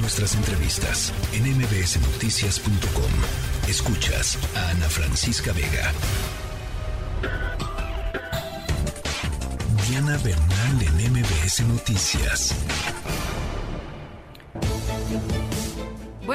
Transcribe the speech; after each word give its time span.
Nuestras 0.00 0.34
entrevistas 0.34 1.12
en 1.32 1.44
mbsnoticias.com. 1.56 3.68
Escuchas 3.68 4.38
a 4.54 4.70
Ana 4.70 4.88
Francisca 4.88 5.52
Vega. 5.52 5.92
Diana 9.88 10.16
Bernal 10.18 10.82
en 10.82 11.12
MBS 11.12 11.60
Noticias. 11.62 12.54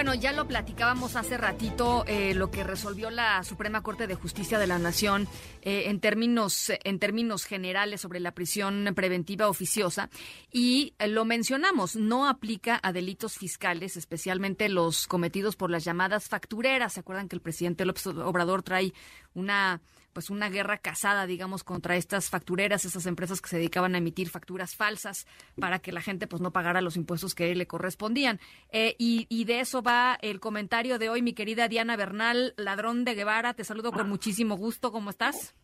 Bueno, 0.04 0.20
ya 0.20 0.34
lo 0.34 0.50
platicábamos 0.50 1.16
hace 1.16 1.38
ratito 1.38 2.04
eh, 2.08 2.34
lo 2.36 2.52
que 2.52 2.66
resolvió 2.66 3.10
la 3.10 3.42
Suprema 3.46 3.82
Corte 3.84 4.06
de 4.06 4.16
Justicia 4.16 4.60
de 4.60 4.68
la 4.68 4.78
Nación 4.78 5.30
eh, 5.62 5.84
en 5.86 6.02
términos 6.02 6.74
en 6.84 7.00
términos 7.00 7.46
generales 7.46 8.02
sobre 8.02 8.20
la 8.20 8.34
prisión 8.34 8.92
preventiva 8.98 9.48
oficiosa 9.48 10.10
y 10.52 10.94
eh, 11.00 11.08
lo 11.08 11.24
mencionamos 11.24 11.96
no 11.96 12.28
aplica 12.28 12.82
a 12.84 12.92
delitos 12.92 13.38
fiscales, 13.38 13.96
especialmente 13.96 14.68
los 14.68 15.08
cometidos 15.08 15.56
por 15.56 15.72
las 15.72 15.86
llamadas 15.86 16.28
factureras. 16.28 16.92
Se 16.92 17.00
acuerdan 17.00 17.30
que 17.30 17.38
el 17.38 17.42
presidente 17.42 17.86
López 17.86 18.06
Obrador 18.08 18.62
trae 18.62 18.94
una 19.34 19.80
pues 20.14 20.30
una 20.30 20.50
guerra 20.50 20.78
casada, 20.78 21.26
digamos, 21.26 21.64
contra 21.64 21.96
estas 21.96 22.30
factureras, 22.30 22.86
esas 22.86 23.06
empresas 23.06 23.42
que 23.42 23.50
se 23.50 23.58
dedicaban 23.58 23.96
a 23.96 23.98
emitir 23.98 24.30
facturas 24.30 24.76
falsas 24.76 25.28
para 25.60 25.80
que 25.80 25.92
la 25.92 26.02
gente 26.02 26.28
pues 26.28 26.42
no 26.42 26.52
pagara 26.52 26.82
los 26.82 26.96
impuestos 26.96 27.36
que 27.36 27.54
le 27.56 27.68
correspondían. 27.68 28.40
Eh, 28.72 28.96
y, 28.98 29.26
y, 29.30 29.46
de 29.46 29.60
eso 29.60 29.82
va 29.82 30.18
el 30.22 30.40
comentario 30.40 31.00
de 31.00 31.10
hoy, 31.10 31.22
mi 31.22 31.34
querida 31.34 31.68
Diana 31.68 31.98
Bernal, 31.98 32.54
ladrón 32.58 33.04
de 33.04 33.16
Guevara. 33.16 33.54
Te 33.54 33.64
saludo 33.64 33.92
con 33.92 34.08
muchísimo 34.08 34.56
gusto. 34.56 34.92
¿Cómo 34.92 35.10
estás? 35.10 35.56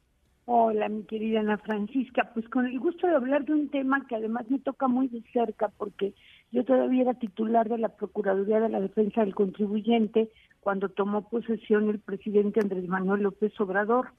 Hola, 0.52 0.90
mi 0.90 1.04
querida 1.04 1.42
Ana 1.42 1.60
Francisca. 1.60 2.32
Pues 2.34 2.50
con 2.50 2.66
el 2.66 2.80
gusto 2.80 3.06
de 3.06 3.16
hablar 3.16 3.46
de 3.46 3.54
un 3.54 3.70
tema 3.70 4.08
que 4.08 4.16
además 4.16 4.50
me 4.50 4.58
toca 4.58 4.88
muy 4.88 5.08
de 5.08 5.22
cerca 5.32 5.70
porque 5.78 6.16
yo 6.52 6.66
todavía 6.66 7.04
era 7.04 7.14
titular 7.14 7.70
de 7.70 7.78
la 7.78 7.90
Procuraduría 7.90 8.60
de 8.60 8.70
la 8.70 8.80
Defensa 8.80 9.22
del 9.22 9.36
Contribuyente 9.36 10.32
cuando 10.60 10.90
tomó 10.90 11.30
posesión 11.30 11.90
el 11.90 12.00
presidente 12.00 12.60
Andrés 12.62 12.88
Manuel 12.88 13.22
López 13.22 13.54
Obrador 13.62 14.10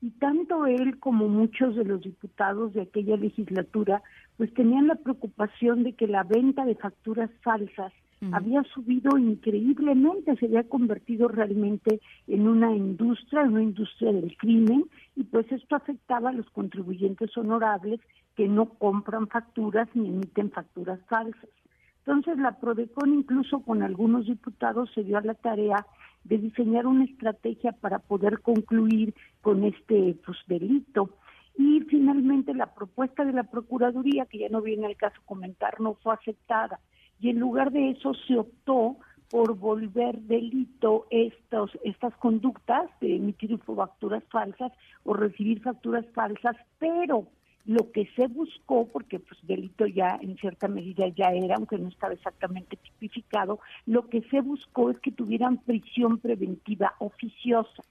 y 0.00 0.10
tanto 0.10 0.66
él 0.66 0.98
como 0.98 1.28
muchos 1.28 1.74
de 1.76 1.84
los 1.84 2.02
diputados 2.02 2.72
de 2.72 2.82
aquella 2.82 3.16
legislatura 3.16 4.02
pues 4.36 4.52
tenían 4.54 4.86
la 4.86 4.94
preocupación 4.94 5.82
de 5.82 5.94
que 5.94 6.06
la 6.06 6.22
venta 6.22 6.64
de 6.64 6.76
facturas 6.76 7.30
falsas 7.42 7.92
había 8.32 8.64
subido 8.64 9.16
increíblemente, 9.16 10.34
se 10.36 10.46
había 10.46 10.64
convertido 10.64 11.28
realmente 11.28 12.00
en 12.26 12.48
una 12.48 12.74
industria, 12.74 13.42
en 13.42 13.50
una 13.50 13.62
industria 13.62 14.12
del 14.12 14.36
crimen, 14.36 14.86
y 15.14 15.22
pues 15.22 15.50
esto 15.52 15.76
afectaba 15.76 16.30
a 16.30 16.32
los 16.32 16.50
contribuyentes 16.50 17.36
honorables 17.36 18.00
que 18.34 18.48
no 18.48 18.70
compran 18.70 19.28
facturas 19.28 19.88
ni 19.94 20.08
emiten 20.08 20.50
facturas 20.50 20.98
falsas. 21.06 21.50
Entonces 22.06 22.38
la 22.38 22.58
Prodecon 22.58 23.14
incluso 23.14 23.60
con 23.60 23.82
algunos 23.82 24.26
diputados 24.26 24.90
se 24.94 25.04
dio 25.04 25.18
a 25.18 25.22
la 25.22 25.34
tarea 25.34 25.86
de 26.24 26.38
diseñar 26.38 26.86
una 26.86 27.04
estrategia 27.04 27.72
para 27.72 27.98
poder 27.98 28.40
concluir 28.40 29.14
con 29.40 29.64
este 29.64 30.16
pues, 30.24 30.38
delito. 30.46 31.10
Y 31.56 31.80
finalmente 31.82 32.54
la 32.54 32.72
propuesta 32.74 33.24
de 33.24 33.32
la 33.32 33.44
Procuraduría, 33.44 34.26
que 34.26 34.38
ya 34.38 34.48
no 34.48 34.62
viene 34.62 34.86
al 34.86 34.96
caso 34.96 35.20
comentar, 35.24 35.80
no 35.80 35.94
fue 35.94 36.14
aceptada. 36.14 36.80
Y 37.20 37.30
en 37.30 37.40
lugar 37.40 37.72
de 37.72 37.90
eso 37.90 38.14
se 38.14 38.36
optó 38.36 38.96
por 39.30 39.56
volver 39.56 40.20
delito 40.20 41.06
estos, 41.10 41.70
estas 41.84 42.14
conductas 42.16 42.88
de 43.00 43.16
emitir 43.16 43.58
facturas 43.58 44.22
falsas 44.30 44.72
o 45.04 45.14
recibir 45.14 45.60
facturas 45.60 46.06
falsas, 46.14 46.56
pero 46.78 47.26
lo 47.66 47.90
que 47.92 48.08
se 48.16 48.26
buscó, 48.28 48.86
porque 48.88 49.18
pues 49.18 49.38
delito 49.42 49.86
ya 49.86 50.18
en 50.20 50.36
cierta 50.38 50.68
medida 50.68 51.06
ya 51.08 51.30
era, 51.32 51.56
aunque 51.56 51.78
no 51.78 51.88
estaba 51.88 52.14
exactamente 52.14 52.76
tipificado, 52.76 53.60
lo 53.86 54.08
que 54.08 54.22
se 54.30 54.40
buscó 54.40 54.90
es 54.90 54.98
que 55.00 55.12
tuvieran 55.12 55.58
prisión 55.58 56.18
preventiva 56.18 56.94
oficiosa. 56.98 57.82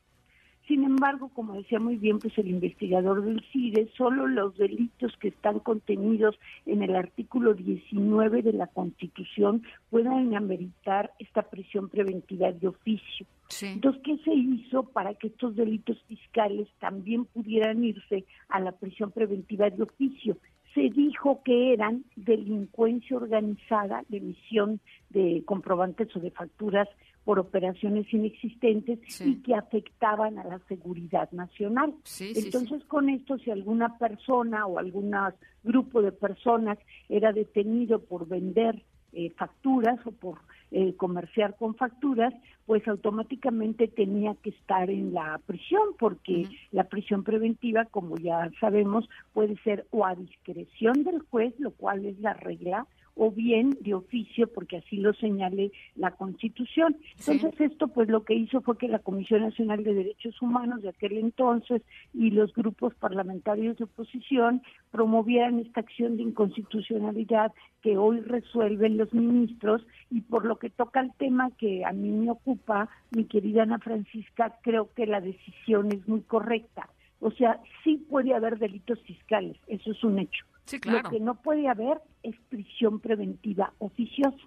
Sin 0.67 0.83
embargo, 0.83 1.29
como 1.33 1.53
decía 1.53 1.79
muy 1.79 1.95
bien 1.95 2.19
pues 2.19 2.37
el 2.37 2.49
investigador 2.49 3.23
del 3.23 3.42
CIDE, 3.53 3.89
solo 3.95 4.27
los 4.27 4.58
delitos 4.58 5.15
que 5.17 5.30
están 5.30 5.59
contenidos 5.59 6.37
en 6.65 6.83
el 6.83 6.93
artículo 6.93 7.53
19 7.53 8.42
de 8.42 8.52
la 8.52 8.67
Constitución 8.67 9.64
puedan 9.89 10.36
ameritar 10.36 11.14
esta 11.19 11.43
prisión 11.43 11.87
preventiva 11.87 12.52
de 12.52 12.67
oficio. 12.67 13.25
Entonces, 13.61 14.02
¿qué 14.03 14.17
se 14.25 14.33
hizo 14.33 14.83
para 14.83 15.14
que 15.14 15.27
estos 15.27 15.55
delitos 15.55 15.97
fiscales 16.09 16.67
también 16.80 17.23
pudieran 17.23 17.81
irse 17.86 18.25
a 18.49 18.59
la 18.59 18.73
prisión 18.73 19.11
preventiva 19.11 19.69
de 19.69 19.83
oficio? 19.83 20.37
Se 20.77 20.92
dijo 20.92 21.42
que 21.43 21.73
eran 21.73 22.04
delincuencia 22.15 23.17
organizada 23.17 24.04
de 24.10 24.17
emisión 24.17 24.80
de 25.10 25.42
comprobantes 25.43 26.15
o 26.15 26.20
de 26.20 26.30
facturas 26.30 26.88
por 27.26 27.39
operaciones 27.39 28.05
inexistentes 28.14 28.99
y 29.26 29.37
que 29.42 29.55
afectaban 29.55 30.37
a 30.37 30.43
la 30.43 30.60
seguridad 30.67 31.32
nacional. 31.32 31.95
Entonces, 32.20 32.83
con 32.86 33.10
esto, 33.10 33.39
si 33.39 33.49
alguna 33.49 33.98
persona 33.98 34.67
o 34.67 34.77
algún 34.77 35.16
grupo 35.64 36.04
de 36.04 36.11
personas 36.11 36.77
era 37.10 37.33
detenido 37.33 37.99
por 37.99 38.27
vender 38.27 38.83
eh, 39.17 39.32
facturas 39.36 40.00
o 40.05 40.11
por 40.11 40.38
eh, 40.70 40.94
comerciar 40.95 41.55
con 41.55 41.73
facturas, 41.73 42.36
pues 42.67 42.88
automáticamente 42.88 43.88
tenía 43.88 44.36
que 44.44 44.52
estar 44.52 44.92
en 44.92 45.11
la 45.11 45.39
prisión, 45.44 45.82
porque 45.98 46.44
la 46.72 46.83
prisión 46.83 47.23
preventiva, 47.23 47.86
como 47.86 48.17
ya 48.17 48.52
sabemos, 48.60 49.10
puede 49.33 49.58
ser 49.64 49.88
o 49.89 50.05
a 50.05 50.14
discreción 50.14 51.04
del 51.04 51.22
juez, 51.32 51.55
lo 51.58 51.72
cual 51.72 52.05
es 52.05 52.20
la 52.20 52.33
regla, 52.33 52.86
o 53.17 53.32
bien 53.32 53.78
de 53.82 53.94
oficio, 53.94 54.48
porque 54.48 54.78
así 54.78 54.98
lo 54.98 55.14
señale 55.14 55.72
la 55.95 56.11
Constitución. 56.11 56.95
Entonces 57.20 57.60
esto 57.60 57.88
pues 57.88 58.08
lo 58.10 58.23
que 58.23 58.36
hizo 58.36 58.61
fue 58.61 58.78
que 58.78 58.88
la 58.88 59.00
Comisión 59.00 59.42
Nacional 59.42 59.83
de 59.83 59.94
Derechos 59.94 60.42
Humanos 60.42 60.82
de 60.82 60.89
aquel 60.89 61.17
entonces 61.17 61.82
y 62.14 62.32
los 62.32 62.54
grupos 62.54 62.94
parlamentarios 62.95 63.78
de 63.78 63.86
oposición 63.86 64.61
promovieran 64.92 65.60
esta 65.60 65.82
acción 65.82 66.17
de 66.17 66.23
inconstitucionalidad 66.23 67.54
que 67.82 67.98
hoy 67.98 68.20
resuelven 68.22 68.98
los 68.98 69.14
ministros 69.14 69.86
y 70.10 70.22
por 70.22 70.45
lo 70.45 70.58
que 70.58 70.70
toca 70.70 70.99
el 70.99 71.11
tema 71.17 71.52
que 71.58 71.86
a 71.86 71.94
mí 71.94 72.10
me 72.10 72.32
ocupa, 72.32 72.89
mi 73.11 73.26
querida 73.26 73.64
Ana 73.64 73.80
Francisca, 73.80 74.58
creo 74.61 74.94
que 74.94 75.05
la 75.05 75.22
decisión 75.22 75.92
es 75.92 76.08
muy 76.08 76.22
correcta. 76.22 76.89
O 77.20 77.32
sea, 77.32 77.60
sí 77.84 77.98
puede 78.10 78.36
haber 78.36 78.60
delitos 78.60 78.99
fiscales, 79.02 79.58
eso 79.67 79.92
es 79.92 80.04
un 80.04 80.20
hecho 80.20 80.45
lo 80.86 81.10
que 81.10 81.20
no 81.20 81.36
puede 81.36 81.67
haber 81.67 82.02
es 82.23 82.36
prisión 82.50 83.00
preventiva 83.00 83.73
oficiosa. 83.80 84.38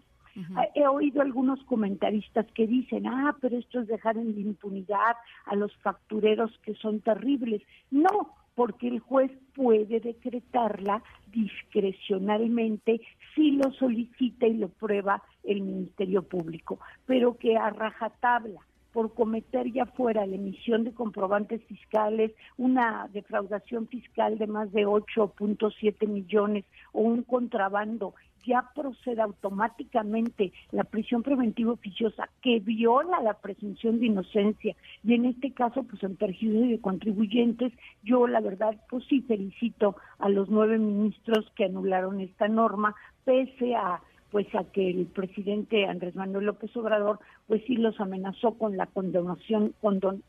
Ah, 0.55 0.67
he 0.75 0.87
oído 0.87 1.23
algunos 1.23 1.63
comentaristas 1.65 2.47
que 2.55 2.67
dicen, 2.67 3.07
ah, 3.07 3.37
pero 3.41 3.59
esto 3.59 3.81
es 3.81 3.89
dejar 3.89 4.17
en 4.17 4.33
la 4.35 4.41
impunidad 4.41 5.17
a 5.47 5.57
los 5.57 5.75
factureros 5.79 6.57
que 6.63 6.75
son 6.75 7.01
terribles. 7.01 7.63
No, 7.91 8.35
porque 8.55 8.89
el 8.89 9.01
juez 9.01 9.33
puede 9.55 10.01
decretarla 10.01 11.03
discrecionalmente 11.33 13.01
si 13.35 13.53
lo 13.53 13.73
solicita 13.73 14.47
y 14.47 14.55
lo 14.55 14.69
prueba 14.69 15.23
el 15.45 15.63
Ministerio 15.63 16.23
Público, 16.23 16.79
pero 17.07 17.37
que 17.37 17.57
a 17.57 17.71
rajatabla 17.71 18.61
por 18.93 19.15
cometer 19.15 19.71
ya 19.73 19.87
fuera 19.87 20.27
la 20.27 20.37
emisión 20.37 20.85
de 20.85 20.93
comprobantes 20.93 21.63
fiscales, 21.65 22.33
una 22.57 23.09
defraudación 23.13 23.87
fiscal 23.89 24.39
de 24.39 24.47
más 24.47 24.73
de 24.73 24.87
8.7 24.87 26.09
millones 26.09 26.65
o 26.93 27.03
un 27.03 27.23
contrabando, 27.23 28.15
ya 28.47 28.71
procede 28.75 29.21
automáticamente 29.21 30.53
la 30.73 30.85
prisión 30.85 31.23
preventiva 31.23 31.73
oficiosa 31.73 32.29
que 32.43 32.61
viola 32.61 33.21
la 33.21 33.35
presunción 33.35 34.01
de 34.01 34.07
inocencia. 34.07 34.77
Y 35.05 35.15
en 35.15 35.27
este 35.27 35.53
caso 35.53 35.83
pues 35.83 36.03
en 36.03 36.17
perjuicio 36.17 36.61
de 36.61 36.81
contribuyentes, 36.81 37.73
yo 38.03 38.27
la 38.27 38.41
verdad 38.41 38.77
pues 38.89 39.05
sí 39.09 39.21
felicito 39.23 39.97
a 40.19 40.29
los 40.29 40.49
nueve 40.49 40.79
ministros 40.79 41.51
que 41.55 41.65
anularon 41.65 42.21
esta 42.21 42.49
norma 42.49 42.95
pese 43.25 43.75
a 43.75 44.01
pues 44.31 44.47
a 44.55 44.65
que 44.65 44.91
el 44.91 45.07
presidente 45.07 45.87
Andrés 45.87 46.15
Manuel 46.15 46.47
López 46.47 46.75
Obrador 46.77 47.19
pues 47.47 47.63
sí 47.67 47.77
los 47.77 47.99
amenazó 48.01 48.53
con 48.55 48.77
la 48.77 48.87
condenación 48.87 49.75
condon, 49.81 50.23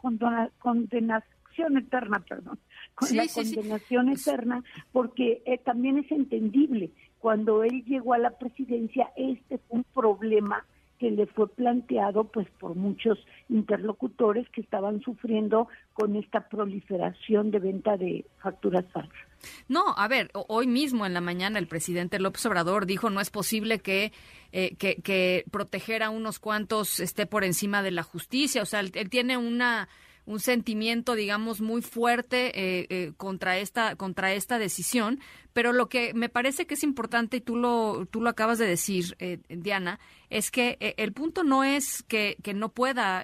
condenación 0.59 1.77
eterna, 1.77 2.23
perdón, 2.27 2.59
con 2.95 3.15
la 3.15 3.27
condenación 3.27 4.09
eterna, 4.09 4.63
porque 4.91 5.41
eh, 5.45 5.57
también 5.59 5.97
es 5.99 6.11
entendible 6.11 6.91
cuando 7.19 7.63
él 7.63 7.83
llegó 7.85 8.13
a 8.13 8.17
la 8.17 8.31
presidencia 8.31 9.11
este 9.15 9.59
fue 9.59 9.79
un 9.79 9.85
problema 9.93 10.65
que 10.97 11.09
le 11.09 11.25
fue 11.25 11.47
planteado 11.49 12.25
pues 12.25 12.47
por 12.59 12.75
muchos 12.75 13.17
interlocutores 13.49 14.47
que 14.49 14.61
estaban 14.61 15.01
sufriendo 15.01 15.67
con 15.93 16.15
esta 16.15 16.47
proliferación 16.47 17.49
de 17.49 17.59
venta 17.59 17.97
de 17.97 18.25
facturas 18.37 18.85
falsas. 18.91 19.30
No, 19.67 19.93
a 19.97 20.07
ver, 20.07 20.31
hoy 20.33 20.67
mismo 20.67 21.05
en 21.05 21.13
la 21.13 21.21
mañana 21.21 21.59
el 21.59 21.67
presidente 21.67 22.19
López 22.19 22.45
Obrador 22.45 22.85
dijo 22.85 23.09
no 23.09 23.21
es 23.21 23.29
posible 23.29 23.79
que, 23.79 24.11
eh, 24.51 24.75
que, 24.75 25.45
proteger 25.51 26.03
a 26.03 26.09
unos 26.09 26.39
cuantos 26.39 26.99
esté 26.99 27.25
por 27.25 27.43
encima 27.43 27.83
de 27.83 27.91
la 27.91 28.03
justicia. 28.03 28.61
O 28.61 28.65
sea, 28.65 28.81
él, 28.81 28.91
tiene 29.09 29.37
una 29.37 29.89
un 30.25 30.39
sentimiento, 30.39 31.15
digamos, 31.15 31.61
muy 31.61 31.81
fuerte 31.81 32.51
eh, 32.53 32.87
eh, 32.89 33.13
contra 33.17 33.57
esta 33.57 33.95
contra 33.95 34.33
esta 34.33 34.59
decisión. 34.59 35.19
Pero 35.53 35.73
lo 35.73 35.89
que 35.89 36.13
me 36.13 36.29
parece 36.29 36.65
que 36.65 36.75
es 36.75 36.83
importante 36.83 37.37
y 37.37 37.41
tú 37.41 37.57
lo 37.57 38.05
tú 38.05 38.21
lo 38.21 38.29
acabas 38.29 38.57
de 38.57 38.65
decir, 38.65 39.15
eh, 39.19 39.39
Diana, 39.49 39.99
es 40.29 40.51
que 40.51 40.77
el 40.97 41.11
punto 41.11 41.43
no 41.43 41.63
es 41.63 42.03
que, 42.03 42.37
que 42.41 42.53
no 42.53 42.69
pueda 42.69 43.23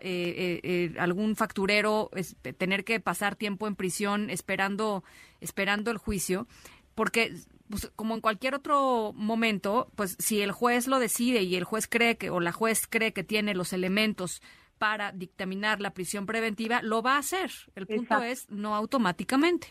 algún 0.99 1.35
facturero 1.37 2.11
tener 2.57 2.83
que 2.83 2.99
pasar 2.99 3.35
tiempo 3.35 3.67
en 3.67 3.75
prisión 3.75 4.29
esperando 4.29 5.05
esperando 5.39 5.91
el 5.91 5.97
juicio, 5.97 6.47
porque 6.95 7.33
pues, 7.69 7.91
como 7.95 8.15
en 8.15 8.21
cualquier 8.21 8.55
otro 8.55 9.13
momento, 9.13 9.91
pues 9.95 10.15
si 10.19 10.41
el 10.41 10.51
juez 10.51 10.87
lo 10.87 10.99
decide 10.99 11.43
y 11.43 11.55
el 11.55 11.63
juez 11.63 11.87
cree 11.87 12.17
que 12.17 12.29
o 12.29 12.39
la 12.39 12.51
juez 12.51 12.87
cree 12.87 13.13
que 13.13 13.23
tiene 13.23 13.53
los 13.53 13.73
elementos 13.73 14.41
para 14.77 15.11
dictaminar 15.11 15.81
la 15.81 15.91
prisión 15.91 16.25
preventiva, 16.25 16.81
lo 16.81 17.01
va 17.01 17.15
a 17.15 17.19
hacer. 17.19 17.51
El 17.75 17.87
punto 17.87 18.21
es 18.21 18.49
no 18.49 18.75
automáticamente. 18.75 19.67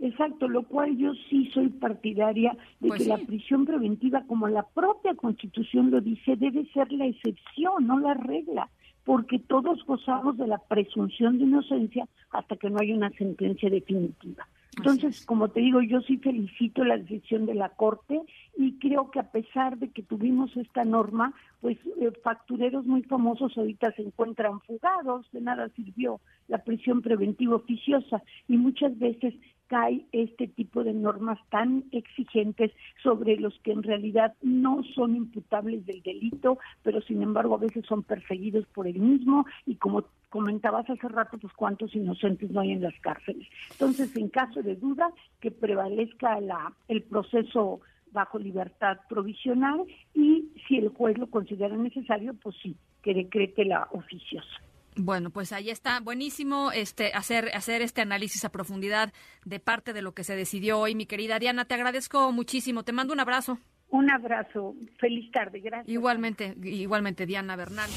Exacto, 0.00 0.48
lo 0.48 0.62
cual 0.62 0.96
yo 0.96 1.12
sí 1.28 1.50
soy 1.52 1.68
partidaria 1.68 2.56
de 2.80 2.88
pues 2.88 3.02
que 3.02 3.08
la 3.08 3.18
prisión 3.18 3.66
preventiva, 3.66 4.24
como 4.26 4.48
la 4.48 4.62
propia 4.62 5.14
Constitución 5.14 5.90
lo 5.90 6.00
dice, 6.00 6.36
debe 6.36 6.64
ser 6.72 6.90
la 6.90 7.06
excepción, 7.06 7.86
no 7.86 7.98
la 7.98 8.14
regla, 8.14 8.70
porque 9.04 9.38
todos 9.38 9.84
gozamos 9.84 10.38
de 10.38 10.46
la 10.46 10.58
presunción 10.58 11.38
de 11.38 11.44
inocencia 11.44 12.08
hasta 12.30 12.56
que 12.56 12.70
no 12.70 12.78
hay 12.80 12.92
una 12.92 13.10
sentencia 13.10 13.68
definitiva. 13.68 14.46
Entonces, 14.76 15.26
como 15.26 15.48
te 15.48 15.60
digo, 15.60 15.82
yo 15.82 16.00
sí 16.02 16.16
felicito 16.18 16.84
la 16.84 16.96
decisión 16.96 17.44
de 17.44 17.54
la 17.54 17.70
Corte 17.70 18.22
y 18.56 18.78
creo 18.78 19.10
que 19.10 19.18
a 19.20 19.30
pesar 19.30 19.78
de 19.78 19.90
que 19.90 20.02
tuvimos 20.02 20.56
esta 20.56 20.84
norma, 20.84 21.34
pues 21.60 21.78
eh, 22.00 22.10
factureros 22.22 22.86
muy 22.86 23.02
famosos 23.02 23.56
ahorita 23.56 23.92
se 23.92 24.02
encuentran 24.02 24.60
fugados, 24.60 25.30
de 25.32 25.40
nada 25.40 25.68
sirvió 25.70 26.20
la 26.48 26.58
prisión 26.58 27.02
preventiva 27.02 27.56
oficiosa 27.56 28.22
y 28.48 28.56
muchas 28.56 28.98
veces 28.98 29.34
cae 29.70 30.04
este 30.10 30.48
tipo 30.48 30.82
de 30.82 30.92
normas 30.92 31.38
tan 31.48 31.84
exigentes 31.92 32.72
sobre 33.04 33.36
los 33.36 33.56
que 33.60 33.70
en 33.70 33.84
realidad 33.84 34.34
no 34.42 34.82
son 34.96 35.14
imputables 35.14 35.86
del 35.86 36.02
delito, 36.02 36.58
pero 36.82 37.00
sin 37.02 37.22
embargo 37.22 37.54
a 37.54 37.58
veces 37.58 37.86
son 37.86 38.02
perseguidos 38.02 38.66
por 38.74 38.88
el 38.88 38.98
mismo 38.98 39.46
y 39.66 39.76
como 39.76 40.04
comentabas 40.28 40.90
hace 40.90 41.08
rato, 41.08 41.38
pues 41.38 41.52
cuántos 41.52 41.94
inocentes 41.94 42.50
no 42.50 42.60
hay 42.60 42.72
en 42.72 42.82
las 42.82 42.98
cárceles. 43.00 43.46
Entonces, 43.72 44.14
en 44.16 44.28
caso 44.28 44.62
de 44.62 44.76
duda, 44.76 45.12
que 45.40 45.50
prevalezca 45.50 46.40
la, 46.40 46.72
el 46.88 47.02
proceso 47.02 47.80
bajo 48.12 48.38
libertad 48.38 48.98
provisional 49.08 49.84
y 50.14 50.48
si 50.66 50.76
el 50.76 50.88
juez 50.88 51.18
lo 51.18 51.28
considera 51.28 51.76
necesario, 51.76 52.34
pues 52.34 52.56
sí, 52.62 52.76
que 53.02 53.14
decrete 53.14 53.64
la 53.64 53.88
oficiosa. 53.92 54.48
Bueno, 54.96 55.30
pues 55.30 55.52
ahí 55.52 55.70
está, 55.70 56.00
buenísimo 56.00 56.72
este 56.72 57.12
hacer 57.14 57.50
hacer 57.54 57.80
este 57.80 58.00
análisis 58.00 58.44
a 58.44 58.50
profundidad 58.50 59.12
de 59.44 59.60
parte 59.60 59.92
de 59.92 60.02
lo 60.02 60.12
que 60.12 60.24
se 60.24 60.34
decidió 60.34 60.80
hoy, 60.80 60.94
mi 60.94 61.06
querida 61.06 61.38
Diana, 61.38 61.64
te 61.64 61.74
agradezco 61.74 62.32
muchísimo, 62.32 62.82
te 62.82 62.92
mando 62.92 63.12
un 63.12 63.20
abrazo. 63.20 63.58
Un 63.90 64.10
abrazo, 64.10 64.76
feliz 64.98 65.30
tarde, 65.32 65.60
gracias. 65.60 65.88
Igualmente, 65.88 66.54
igualmente 66.62 67.26
Diana 67.26 67.56
Bernal. 67.56 67.90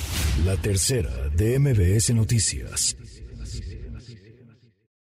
La 0.46 0.56
tercera 0.58 1.30
de 1.30 1.60
MBS 1.60 2.16
Noticias. 2.16 3.23